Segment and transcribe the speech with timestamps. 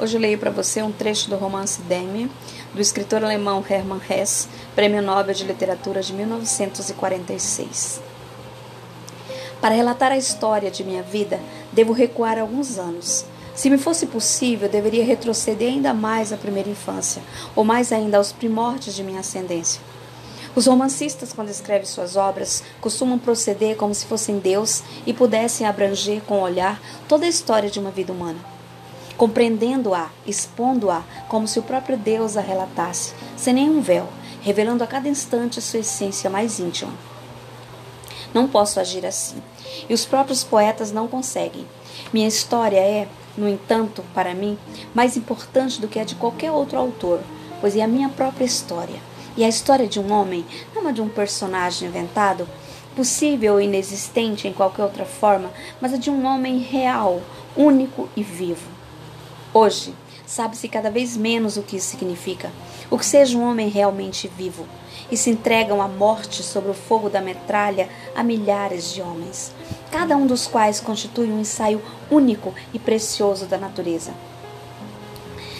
[0.00, 2.30] Hoje leio para você um trecho do romance Demi,
[2.72, 8.00] do escritor alemão Hermann Hesse, Prêmio Nobel de Literatura de 1946.
[9.60, 11.40] Para relatar a história de minha vida,
[11.72, 13.24] devo recuar alguns anos.
[13.56, 17.20] Se me fosse possível, deveria retroceder ainda mais à primeira infância,
[17.56, 19.82] ou mais ainda aos primórdios de minha ascendência.
[20.54, 26.22] Os romancistas, quando escrevem suas obras, costumam proceder como se fossem Deus e pudessem abranger
[26.22, 28.57] com o olhar toda a história de uma vida humana
[29.18, 34.08] compreendendo-a, expondo-a como se o próprio Deus a relatasse, sem nenhum véu,
[34.40, 36.92] revelando a cada instante sua essência mais íntima.
[38.32, 39.42] Não posso agir assim,
[39.88, 41.66] e os próprios poetas não conseguem.
[42.12, 44.56] Minha história é, no entanto, para mim,
[44.94, 47.20] mais importante do que a de qualquer outro autor,
[47.60, 49.00] pois é a minha própria história.
[49.36, 52.48] E a história de um homem, não a de um personagem inventado,
[52.94, 57.20] possível ou inexistente em qualquer outra forma, mas a de um homem real,
[57.56, 58.77] único e vivo.
[59.60, 59.92] Hoje,
[60.24, 62.52] sabe-se cada vez menos o que isso significa.
[62.88, 64.64] O que seja um homem realmente vivo.
[65.10, 69.52] E se entregam à morte sobre o fogo da metralha a milhares de homens,
[69.90, 74.14] cada um dos quais constitui um ensaio único e precioso da natureza.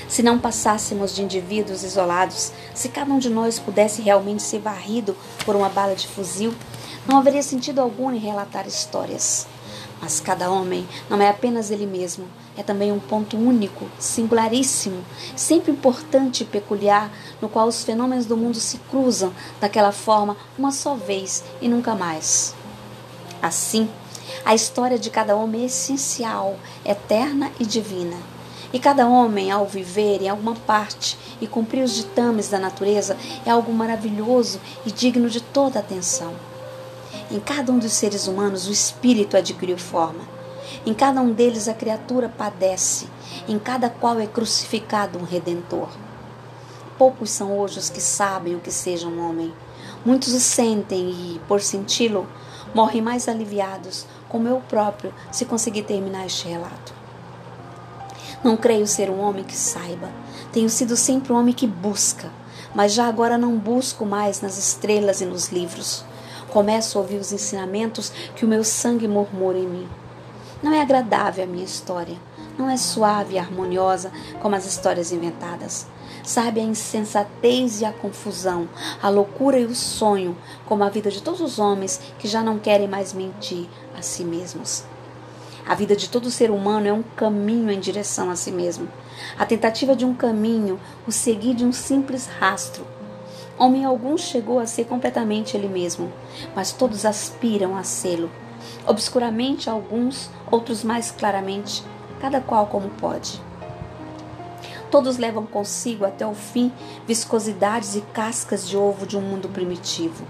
[0.07, 5.17] Se não passássemos de indivíduos isolados, se cada um de nós pudesse realmente ser varrido
[5.45, 6.55] por uma bala de fuzil,
[7.05, 9.49] não haveria sentido algum em relatar histórias.
[10.01, 12.27] Mas cada homem não é apenas ele mesmo,
[12.59, 15.05] é também um ponto único, singularíssimo,
[15.37, 17.09] sempre importante e peculiar,
[17.41, 21.95] no qual os fenômenos do mundo se cruzam daquela forma uma só vez e nunca
[21.95, 22.57] mais.
[23.41, 23.89] Assim,
[24.45, 28.17] a história de cada homem é essencial, eterna e divina.
[28.73, 33.51] E cada homem, ao viver em alguma parte e cumprir os ditames da natureza, é
[33.51, 36.35] algo maravilhoso e digno de toda atenção.
[37.31, 40.38] Em cada um dos seres humanos, o espírito adquiriu forma
[40.87, 43.09] em cada um deles a criatura padece,
[43.49, 45.89] em cada qual é crucificado um redentor.
[46.97, 49.53] Poucos são hoje os que sabem o que seja um homem.
[50.05, 52.27] Muitos o sentem e, por senti-lo,
[52.75, 56.93] morrem mais aliviados, como eu próprio, se conseguir terminar este relato.
[58.43, 60.11] Não creio ser um homem que saiba.
[60.53, 62.31] Tenho sido sempre um homem que busca,
[62.75, 66.05] mas já agora não busco mais nas estrelas e nos livros.
[66.49, 69.89] Começo a ouvir os ensinamentos que o meu sangue murmura em mim.
[70.61, 72.17] Não é agradável a minha história.
[72.59, 74.11] Não é suave e harmoniosa
[74.43, 75.87] como as histórias inventadas.
[76.25, 78.69] Sabe a insensatez e a confusão,
[79.01, 80.37] a loucura e o sonho,
[80.67, 84.25] como a vida de todos os homens que já não querem mais mentir a si
[84.25, 84.83] mesmos.
[85.65, 88.89] A vida de todo ser humano é um caminho em direção a si mesmo.
[89.39, 92.85] A tentativa de um caminho, o seguir de um simples rastro.
[93.57, 96.13] Homem algum chegou a ser completamente ele mesmo,
[96.57, 98.29] mas todos aspiram a sê-lo
[98.87, 101.83] obscuramente alguns, outros mais claramente,
[102.21, 103.41] cada qual como pode.
[104.91, 106.73] Todos levam consigo até o fim
[107.07, 110.25] viscosidades e cascas de ovo de um mundo primitivo.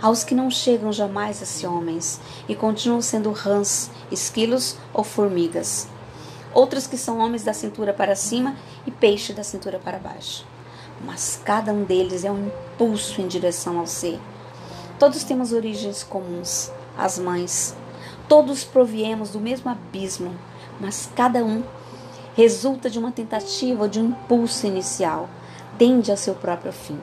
[0.00, 5.88] Aos que não chegam jamais a ser homens e continuam sendo rãs, esquilos ou formigas.
[6.54, 10.46] Outros que são homens da cintura para cima e peixe da cintura para baixo.
[11.04, 14.18] Mas cada um deles é um impulso em direção ao ser.
[14.98, 17.74] Todos temos origens comuns, as mães.
[18.28, 20.34] Todos proviemos do mesmo abismo,
[20.78, 21.62] mas cada um
[22.36, 25.28] resulta de uma tentativa de um impulso inicial,
[25.76, 26.98] tende ao seu próprio fim.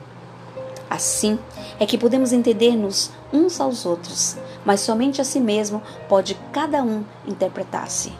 [0.88, 1.38] Assim
[1.78, 7.04] é que podemos entender-nos uns aos outros, mas somente a si mesmo pode cada um
[7.26, 8.12] interpretar-se.